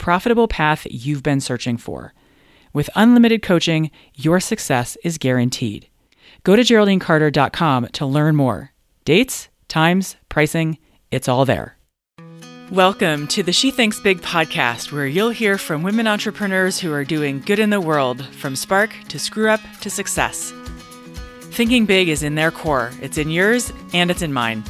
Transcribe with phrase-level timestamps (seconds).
[0.00, 2.14] profitable path you've been searching for.
[2.72, 5.88] With unlimited coaching, your success is guaranteed.
[6.42, 8.72] Go to GeraldineCarter.com to learn more.
[9.04, 10.78] Dates, times, pricing,
[11.10, 11.76] it's all there.
[12.70, 17.04] Welcome to the She Thinks Big podcast, where you'll hear from women entrepreneurs who are
[17.04, 20.52] doing good in the world, from spark to screw up to success.
[21.50, 24.64] Thinking big is in their core, it's in yours and it's in mine.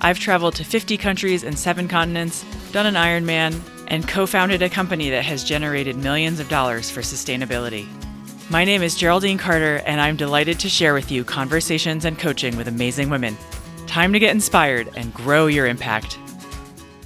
[0.00, 3.58] I've traveled to 50 countries and seven continents, done an Ironman,
[3.88, 7.86] and co founded a company that has generated millions of dollars for sustainability.
[8.50, 12.56] My name is Geraldine Carter, and I'm delighted to share with you conversations and coaching
[12.56, 13.36] with amazing women.
[13.88, 16.18] Time to get inspired and grow your impact.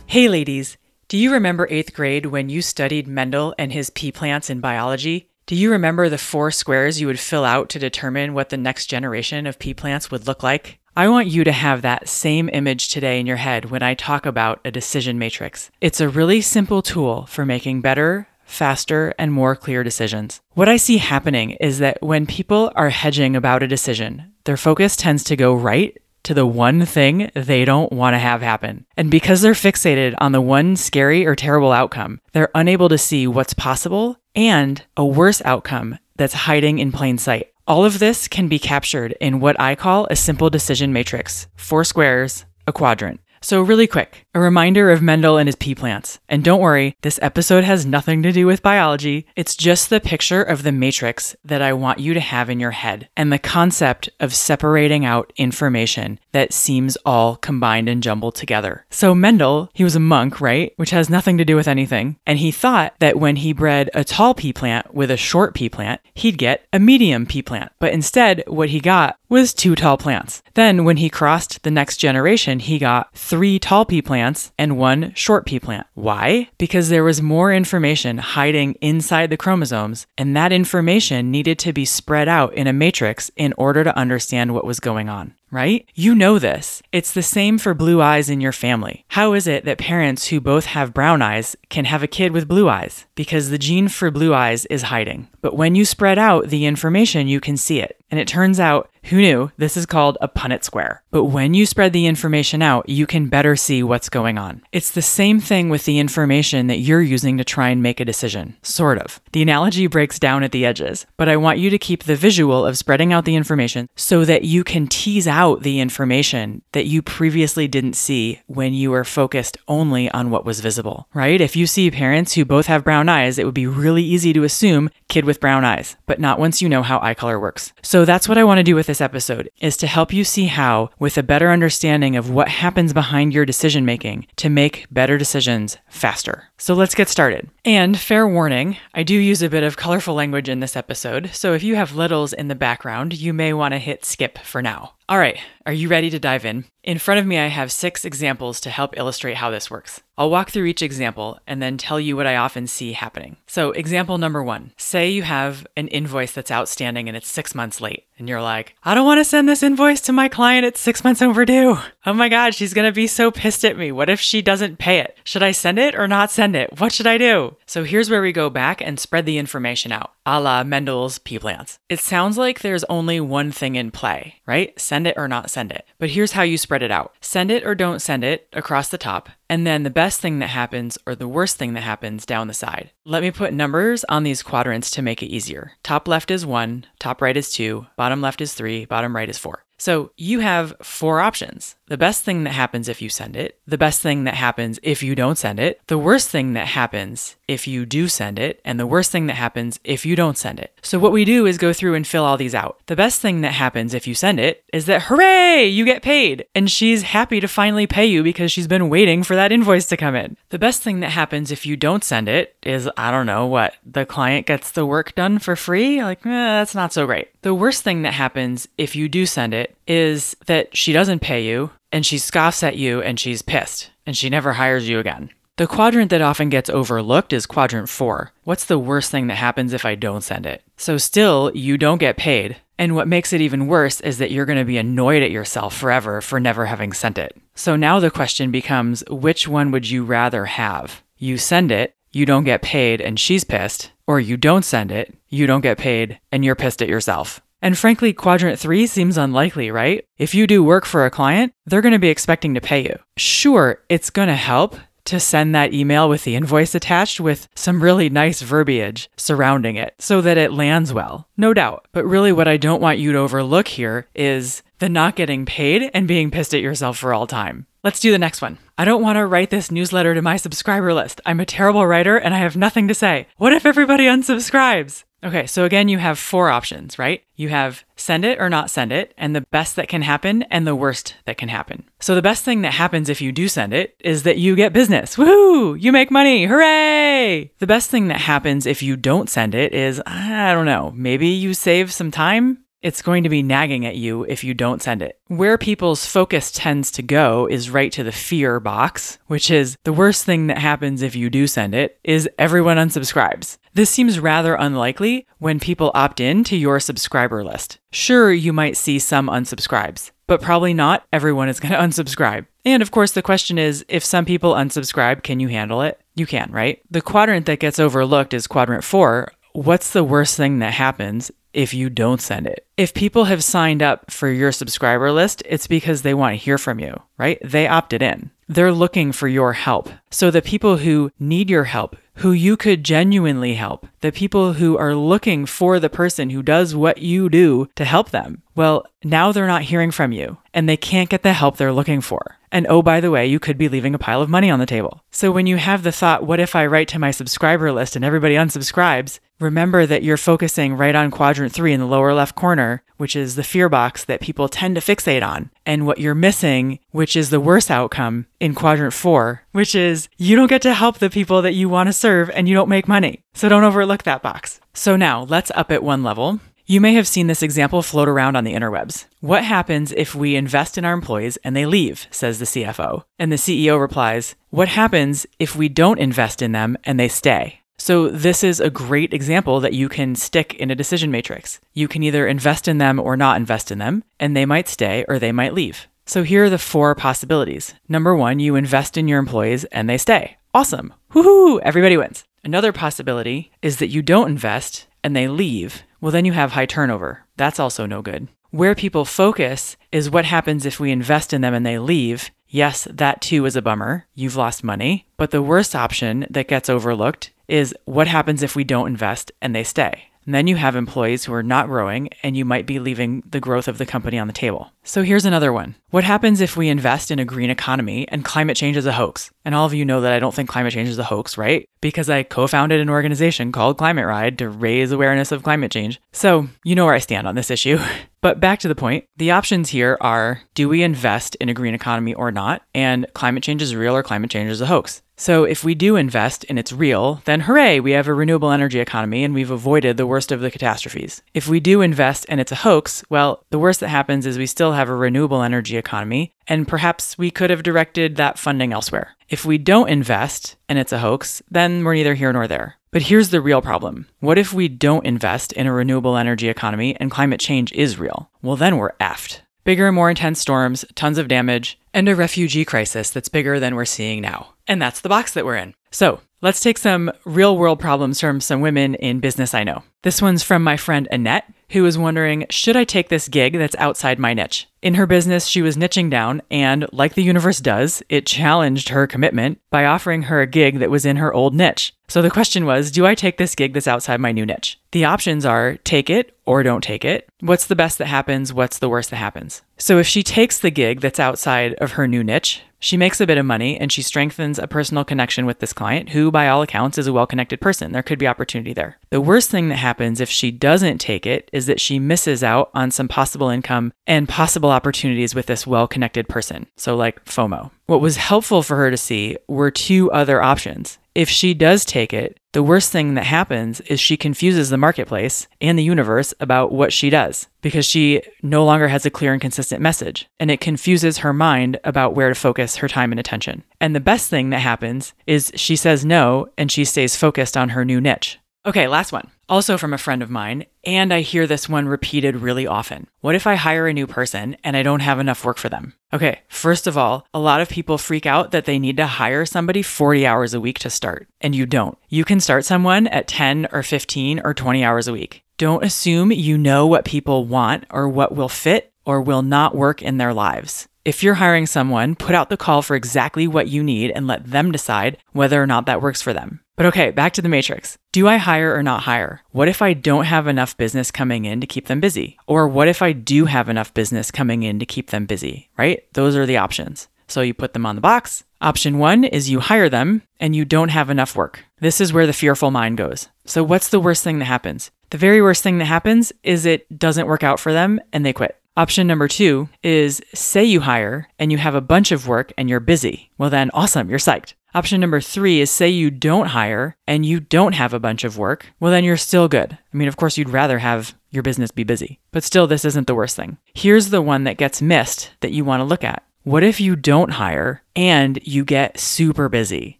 [0.07, 0.77] Hey, ladies,
[1.09, 5.30] do you remember eighth grade when you studied Mendel and his pea plants in biology?
[5.51, 8.87] Do you remember the four squares you would fill out to determine what the next
[8.87, 10.79] generation of pea plants would look like?
[10.97, 14.27] I want you to have that same image today in your head when I talk
[14.27, 15.69] about a decision matrix.
[15.81, 20.41] It's a really simple tool for making better, faster, and more clear decisions.
[20.55, 24.95] What I see happening is that when people are hedging about a decision, their focus
[24.95, 26.01] tends to go right
[26.31, 28.87] to the one thing they don't want to have happen.
[28.97, 33.27] And because they're fixated on the one scary or terrible outcome, they're unable to see
[33.27, 37.49] what's possible and a worse outcome that's hiding in plain sight.
[37.67, 41.83] All of this can be captured in what I call a simple decision matrix four
[41.83, 43.21] squares, a quadrant.
[43.43, 46.21] So, really quick, a reminder of Mendel and his pea plants.
[46.29, 49.27] And don't worry, this episode has nothing to do with biology.
[49.35, 52.73] It's just the picture of the matrix that I want you to have in your
[52.73, 58.85] head and the concept of separating out information that seems all combined and jumbled together.
[58.91, 60.75] So, Mendel, he was a monk, right?
[60.77, 62.19] Which has nothing to do with anything.
[62.27, 65.71] And he thought that when he bred a tall pea plant with a short pea
[65.71, 67.73] plant, he'd get a medium pea plant.
[67.79, 70.43] But instead, what he got was two tall plants.
[70.55, 75.15] Then, when he crossed the next generation, he got three tall pea plants and one
[75.15, 75.87] short pea plant.
[75.95, 76.51] Why?
[76.59, 81.85] Because there was more information hiding inside the chromosomes, and that information needed to be
[81.85, 85.87] spread out in a matrix in order to understand what was going on right?
[85.95, 86.83] You know this.
[86.93, 89.05] It's the same for blue eyes in your family.
[89.09, 92.49] How is it that parents who both have brown eyes can have a kid with
[92.49, 93.07] blue eyes?
[93.15, 95.29] Because the gene for blue eyes is hiding.
[95.41, 97.97] But when you spread out the information, you can see it.
[98.11, 101.03] And it turns out, who knew, this is called a Punnett square.
[101.13, 104.63] But when you spread the information out, you can better see what's going on.
[104.73, 108.05] It's the same thing with the information that you're using to try and make a
[108.05, 108.57] decision.
[108.63, 109.21] Sort of.
[109.33, 112.67] The analogy breaks down at the edges, but I want you to keep the visual
[112.67, 117.03] of spreading out the information so that you can tease out the information that you
[117.03, 121.41] previously didn't see when you were focused only on what was visible, right?
[121.41, 124.45] If you see parents who both have brown eyes, it would be really easy to
[124.45, 127.73] assume kid with brown eyes, but not once you know how eye color works.
[127.83, 130.47] So that's what I want to do with this episode is to help you see
[130.47, 135.17] how with a better understanding of what happens behind your decision making to make better
[135.17, 136.50] decisions faster.
[136.61, 137.49] So let's get started.
[137.65, 141.55] And fair warning, I do use a bit of colorful language in this episode, so
[141.55, 144.93] if you have littles in the background, you may want to hit skip for now.
[145.09, 146.65] All right, are you ready to dive in?
[146.83, 150.01] In front of me, I have six examples to help illustrate how this works.
[150.17, 153.37] I'll walk through each example and then tell you what I often see happening.
[153.47, 157.81] So, example number one say you have an invoice that's outstanding and it's six months
[157.81, 160.81] late, and you're like, I don't want to send this invoice to my client, it's
[160.81, 161.79] six months overdue.
[162.07, 163.93] Oh my God, she's gonna be so pissed at me.
[163.93, 165.17] What if she doesn't pay it?
[165.25, 166.79] Should I send it or not send it?
[166.81, 167.57] What should I do?
[167.67, 171.41] So, here's where we go back and spread the information out, a la Mendel's pea
[171.41, 171.81] plants.
[171.89, 174.79] It sounds like there's only one thing in play, right?
[174.79, 175.85] Send it or not send it.
[175.99, 178.99] But here's how you spread it out send it or don't send it across the
[178.99, 182.47] top, and then the best thing that happens or the worst thing that happens down
[182.47, 182.93] the side.
[183.05, 185.73] Let me put numbers on these quadrants to make it easier.
[185.83, 189.39] Top left is one, top right is two, bottom left is three, bottom right is
[189.39, 189.65] four.
[189.79, 191.75] So you have four options.
[191.91, 195.03] The best thing that happens if you send it, the best thing that happens if
[195.03, 198.79] you don't send it, the worst thing that happens if you do send it, and
[198.79, 200.73] the worst thing that happens if you don't send it.
[200.83, 202.79] So, what we do is go through and fill all these out.
[202.87, 206.47] The best thing that happens if you send it is that, hooray, you get paid.
[206.55, 209.97] And she's happy to finally pay you because she's been waiting for that invoice to
[209.97, 210.37] come in.
[210.51, 213.75] The best thing that happens if you don't send it is, I don't know, what?
[213.85, 216.05] The client gets the work done for free?
[216.05, 217.31] Like, eh, that's not so great.
[217.43, 221.45] The worst thing that happens if you do send it is that she doesn't pay
[221.45, 225.31] you and she scoffs at you and she's pissed and she never hires you again.
[225.57, 228.33] The quadrant that often gets overlooked is quadrant four.
[228.45, 230.63] What's the worst thing that happens if I don't send it?
[230.79, 232.57] So, still, you don't get paid.
[232.79, 235.77] And what makes it even worse is that you're going to be annoyed at yourself
[235.77, 237.37] forever for never having sent it.
[237.55, 241.03] So now the question becomes which one would you rather have?
[241.19, 245.15] You send it, you don't get paid, and she's pissed, or you don't send it,
[245.29, 247.43] you don't get paid, and you're pissed at yourself.
[247.63, 250.05] And frankly, quadrant three seems unlikely, right?
[250.19, 252.99] If you do work for a client, they're going to be expecting to pay you.
[253.17, 254.77] Sure, it's going to help
[255.07, 259.95] to send that email with the invoice attached with some really nice verbiage surrounding it
[259.99, 261.27] so that it lands well.
[261.37, 261.87] No doubt.
[261.93, 265.91] But really, what I don't want you to overlook here is the not getting paid
[265.95, 267.67] and being pissed at yourself for all time.
[267.83, 268.59] Let's do the next one.
[268.77, 271.21] I don't want to write this newsletter to my subscriber list.
[271.25, 273.27] I'm a terrible writer and I have nothing to say.
[273.37, 275.05] What if everybody unsubscribes?
[275.23, 277.23] Okay, so again, you have four options, right?
[277.37, 280.67] You have send it or not send it, and the best that can happen and
[280.67, 281.85] the worst that can happen.
[282.01, 284.73] So, the best thing that happens if you do send it is that you get
[284.73, 285.17] business.
[285.17, 285.81] Woohoo!
[285.81, 286.47] You make money.
[286.47, 287.53] Hooray!
[287.59, 291.29] The best thing that happens if you don't send it is, I don't know, maybe
[291.29, 292.65] you save some time?
[292.83, 295.19] It's going to be nagging at you if you don't send it.
[295.27, 299.93] Where people's focus tends to go is right to the fear box, which is the
[299.93, 303.59] worst thing that happens if you do send it is everyone unsubscribes.
[303.75, 307.79] This seems rather unlikely when people opt in to your subscriber list.
[307.93, 312.47] Sure, you might see some unsubscribes, but probably not everyone is going to unsubscribe.
[312.65, 316.01] And of course, the question is if some people unsubscribe, can you handle it?
[316.15, 316.81] You can, right?
[316.91, 319.33] The quadrant that gets overlooked is quadrant four.
[319.53, 322.67] What's the worst thing that happens if you don't send it.
[322.77, 326.59] If people have signed up for your subscriber list, it's because they want to hear
[326.59, 327.39] from you, right?
[327.45, 328.31] They opted in.
[328.49, 329.91] They're looking for your help.
[330.11, 334.77] So the people who need your help, who you could genuinely help, the people who
[334.77, 339.31] are looking for the person who does what you do to help them, well, now
[339.31, 342.39] they're not hearing from you and they can't get the help they're looking for.
[342.53, 344.67] And oh, by the way, you could be leaving a pile of money on the
[344.67, 345.05] table.
[345.13, 348.05] So when you have the thought, what if I write to my subscriber list and
[348.05, 349.21] everybody unsubscribes?
[349.41, 353.37] Remember that you're focusing right on quadrant three in the lower left corner, which is
[353.37, 355.51] the fear box that people tend to fixate on.
[355.65, 360.37] And what you're missing, which is the worst outcome in quadrant four, which is you
[360.37, 362.87] don't get to help the people that you want to serve and you don't make
[362.87, 363.23] money.
[363.33, 364.61] So don't overlook that box.
[364.75, 366.41] So now let's up it one level.
[366.67, 369.07] You may have seen this example float around on the interwebs.
[369.21, 373.05] What happens if we invest in our employees and they leave, says the CFO.
[373.19, 377.60] And the CEO replies, What happens if we don't invest in them and they stay?
[377.81, 381.61] So, this is a great example that you can stick in a decision matrix.
[381.73, 385.07] You can either invest in them or not invest in them, and they might stay
[385.09, 385.89] or they might leave.
[386.05, 387.73] So, here are the four possibilities.
[387.89, 390.37] Number one, you invest in your employees and they stay.
[390.53, 390.93] Awesome.
[391.15, 391.59] Woohoo!
[391.63, 392.25] Everybody wins.
[392.45, 395.83] Another possibility is that you don't invest and they leave.
[396.03, 397.25] Well, then you have high turnover.
[397.39, 398.29] That's also no good.
[398.51, 402.31] Where people focus is what happens if we invest in them and they leave.
[402.47, 404.07] Yes, that too is a bummer.
[404.15, 405.07] You've lost money.
[405.17, 409.55] But the worst option that gets overlooked is what happens if we don't invest and
[409.55, 410.11] they stay.
[410.27, 413.41] And then you have employees who are not growing and you might be leaving the
[413.41, 414.71] growth of the company on the table.
[414.85, 415.75] So here's another one.
[415.91, 419.31] What happens if we invest in a green economy and climate change is a hoax?
[419.45, 421.69] And all of you know that I don't think climate change is a hoax, right?
[421.81, 426.01] Because I co founded an organization called Climate Ride to raise awareness of climate change.
[426.13, 427.79] So you know where I stand on this issue.
[428.23, 431.73] But back to the point, the options here are do we invest in a green
[431.73, 432.61] economy or not?
[432.75, 435.01] And climate change is real or climate change is a hoax.
[435.21, 438.81] So if we do invest and it's real, then hooray, we have a renewable energy
[438.81, 441.21] economy and we've avoided the worst of the catastrophes.
[441.35, 444.47] If we do invest and it's a hoax, well, the worst that happens is we
[444.47, 449.15] still have a renewable energy economy and perhaps we could have directed that funding elsewhere.
[449.29, 452.77] If we don't invest and it's a hoax, then we're neither here nor there.
[452.91, 454.07] But here's the real problem.
[454.21, 458.31] What if we don't invest in a renewable energy economy and climate change is real?
[458.41, 459.43] Well, then we're effed.
[459.65, 463.75] Bigger and more intense storms, tons of damage, and a refugee crisis that's bigger than
[463.75, 464.55] we're seeing now.
[464.67, 465.75] And that's the box that we're in.
[465.91, 469.83] So, let's take some real world problems from some women in business I know.
[470.03, 473.77] This one's from my friend Annette, who was wondering should I take this gig that's
[473.77, 474.69] outside my niche?
[474.83, 479.07] In her business, she was niching down, and like the universe does, it challenged her
[479.07, 481.93] commitment by offering her a gig that was in her old niche.
[482.09, 484.79] So the question was Do I take this gig that's outside my new niche?
[484.93, 487.29] The options are take it or don't take it.
[487.41, 488.53] What's the best that happens?
[488.53, 489.63] What's the worst that happens?
[489.79, 493.27] So if she takes the gig that's outside of her new niche, she makes a
[493.27, 496.63] bit of money and she strengthens a personal connection with this client, who, by all
[496.63, 497.93] accounts, is a well connected person.
[497.93, 498.99] There could be opportunity there.
[499.11, 502.71] The worst thing that happens if she doesn't take it is that she misses out
[502.75, 506.67] on some possible income and possible opportunities with this well connected person.
[506.77, 507.71] So, like FOMO.
[507.87, 510.99] What was helpful for her to see were two other options.
[511.15, 515.49] If she does take it, the worst thing that happens is she confuses the marketplace
[515.61, 519.41] and the universe about what she does because she no longer has a clear and
[519.41, 523.65] consistent message, and it confuses her mind about where to focus her time and attention.
[523.81, 527.71] And the best thing that happens is she says no and she stays focused on
[527.71, 528.39] her new niche.
[528.67, 529.31] Okay, last one.
[529.49, 533.07] Also from a friend of mine, and I hear this one repeated really often.
[533.23, 535.95] What if I hire a new person and I don't have enough work for them?
[536.13, 539.47] Okay, first of all, a lot of people freak out that they need to hire
[539.47, 541.97] somebody 40 hours a week to start, and you don't.
[542.11, 545.43] You can start someone at 10 or 15 or 20 hours a week.
[545.57, 550.03] Don't assume you know what people want or what will fit or will not work
[550.03, 550.89] in their lives.
[551.05, 554.51] If you're hiring someone, put out the call for exactly what you need and let
[554.51, 556.61] them decide whether or not that works for them.
[556.77, 557.97] But okay, back to the matrix.
[558.13, 559.41] Do I hire or not hire?
[559.51, 562.37] What if I don't have enough business coming in to keep them busy?
[562.47, 566.03] Or what if I do have enough business coming in to keep them busy, right?
[566.13, 567.09] Those are the options.
[567.29, 568.45] So you put them on the box.
[568.61, 571.65] Option one is you hire them and you don't have enough work.
[571.81, 573.29] This is where the fearful mind goes.
[573.47, 574.91] So, what's the worst thing that happens?
[575.11, 578.35] The very worst thing that happens is it doesn't work out for them and they
[578.35, 578.60] quit.
[578.77, 582.71] Option number two is say you hire and you have a bunch of work and
[582.71, 583.31] you're busy.
[583.37, 584.55] Well, then, awesome, you're psyched.
[584.75, 588.39] Option number three is say you don't hire and you don't have a bunch of
[588.39, 588.67] work.
[588.79, 589.77] Well, then you're still good.
[589.93, 593.09] I mean, of course, you'd rather have your business be busy, but still, this isn't
[593.09, 593.59] the worst thing.
[593.75, 596.23] Here's the one that gets missed that you want to look at.
[596.45, 599.99] What if you don't hire and you get super busy?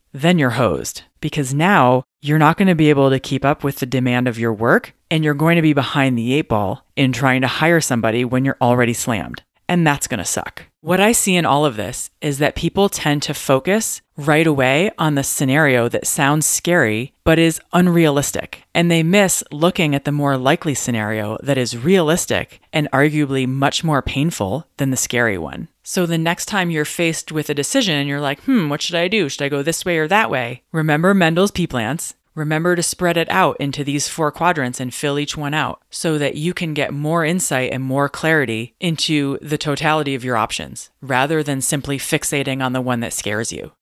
[0.13, 3.77] Then you're hosed because now you're not going to be able to keep up with
[3.77, 7.13] the demand of your work and you're going to be behind the eight ball in
[7.13, 9.43] trying to hire somebody when you're already slammed.
[9.69, 10.65] And that's going to suck.
[10.81, 14.91] What I see in all of this is that people tend to focus right away
[14.99, 18.65] on the scenario that sounds scary but is unrealistic.
[18.75, 23.85] And they miss looking at the more likely scenario that is realistic and arguably much
[23.85, 25.69] more painful than the scary one.
[25.83, 28.97] So the next time you're faced with a decision and you're like, hmm, what should
[28.97, 29.29] I do?
[29.29, 30.63] Should I go this way or that way?
[30.73, 35.19] Remember Mendel's pea plants Remember to spread it out into these four quadrants and fill
[35.19, 39.59] each one out so that you can get more insight and more clarity into the
[39.59, 43.73] totality of your options rather than simply fixating on the one that scares you.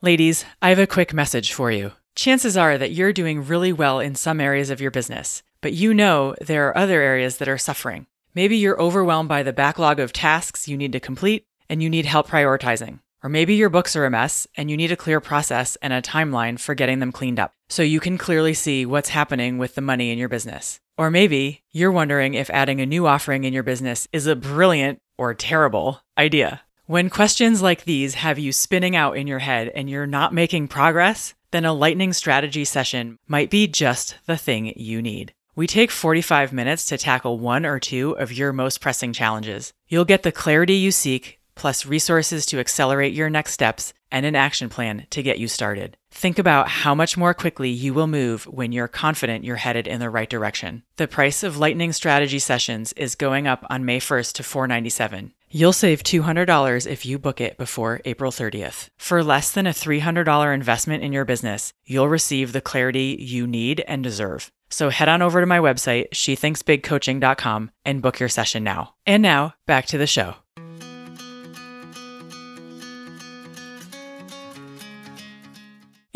[0.00, 1.92] Ladies, I have a quick message for you.
[2.14, 5.92] Chances are that you're doing really well in some areas of your business, but you
[5.92, 8.06] know there are other areas that are suffering.
[8.32, 12.06] Maybe you're overwhelmed by the backlog of tasks you need to complete and you need
[12.06, 13.00] help prioritizing.
[13.20, 16.00] Or maybe your books are a mess and you need a clear process and a
[16.00, 19.80] timeline for getting them cleaned up so you can clearly see what's happening with the
[19.80, 20.78] money in your business.
[20.96, 25.00] Or maybe you're wondering if adding a new offering in your business is a brilliant
[25.18, 26.60] or terrible idea.
[26.86, 30.68] When questions like these have you spinning out in your head and you're not making
[30.68, 35.34] progress, then a lightning strategy session might be just the thing you need.
[35.56, 39.72] We take 45 minutes to tackle one or two of your most pressing challenges.
[39.88, 44.36] You'll get the clarity you seek plus resources to accelerate your next steps and an
[44.36, 45.96] action plan to get you started.
[46.10, 49.98] Think about how much more quickly you will move when you're confident you're headed in
[49.98, 50.84] the right direction.
[50.96, 55.32] The price of Lightning Strategy Sessions is going up on May 1st to 497.
[55.50, 58.88] You'll save $200 if you book it before April 30th.
[58.96, 63.84] For less than a $300 investment in your business, you'll receive the clarity you need
[63.86, 64.50] and deserve.
[64.68, 68.94] So head on over to my website, shethinksbigcoaching.com, and book your session now.
[69.06, 70.34] And now, back to the show.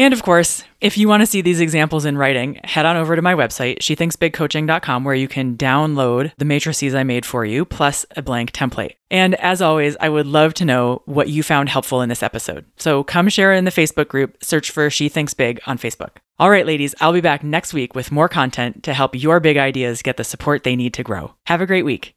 [0.00, 3.16] And of course, if you want to see these examples in writing, head on over
[3.16, 8.06] to my website, shethinksbigcoaching.com, where you can download the matrices I made for you, plus
[8.16, 8.94] a blank template.
[9.10, 12.64] And as always, I would love to know what you found helpful in this episode.
[12.76, 16.18] So come share in the Facebook group, search for She Thinks Big on Facebook.
[16.38, 19.56] All right, ladies, I'll be back next week with more content to help your big
[19.56, 21.34] ideas get the support they need to grow.
[21.46, 22.14] Have a great week.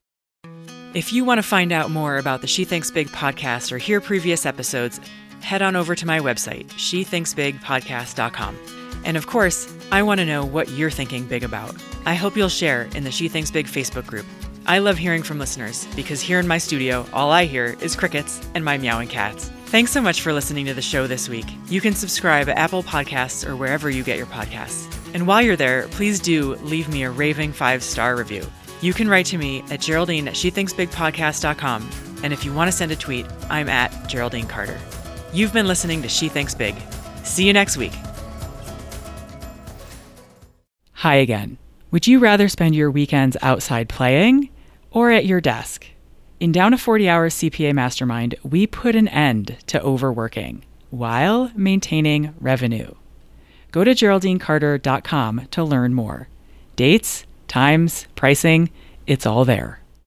[0.93, 3.99] If you want to find out more about the She Thinks Big podcast or hear
[3.99, 4.99] previous episodes,
[5.41, 8.57] head on over to my website, shethinksbigpodcast.com.
[9.03, 11.75] And of course, I want to know what you're thinking big about.
[12.05, 14.25] I hope you'll share in the She Thinks Big Facebook group.
[14.65, 18.47] I love hearing from listeners because here in my studio, all I hear is crickets
[18.53, 19.49] and my meowing cats.
[19.65, 21.45] Thanks so much for listening to the show this week.
[21.67, 24.87] You can subscribe at Apple Podcasts or wherever you get your podcasts.
[25.13, 28.45] And while you're there, please do leave me a raving five star review.
[28.81, 31.89] You can write to me at Geraldine at SheThinksBigPodcast.com.
[32.23, 34.79] And if you want to send a tweet, I'm at Geraldine Carter.
[35.33, 36.75] You've been listening to She Thinks Big.
[37.23, 37.93] See you next week.
[40.93, 41.57] Hi again.
[41.91, 44.49] Would you rather spend your weekends outside playing
[44.91, 45.85] or at your desk?
[46.39, 52.33] In Down to 40 Hours CPA Mastermind, we put an end to overworking while maintaining
[52.39, 52.93] revenue.
[53.71, 56.27] Go to GeraldineCarter.com to learn more.
[56.75, 58.69] Dates, times, pricing,
[59.07, 59.80] it's all there.